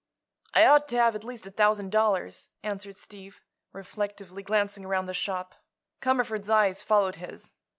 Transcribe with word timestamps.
"I 0.55 0.65
ought 0.65 0.87
to 0.89 0.97
have 0.97 1.13
at 1.15 1.23
least 1.23 1.45
a 1.45 1.51
thousand 1.51 1.91
dollars," 1.91 2.49
answered 2.63 2.95
Steve, 2.95 3.39
reflectively 3.71 4.41
glancing 4.41 4.83
around 4.83 5.05
the 5.05 5.13
shop. 5.13 5.53
Cumberford's 6.01 6.49
eyes 6.49 6.81
followed 6.81 7.17
his. 7.17 7.53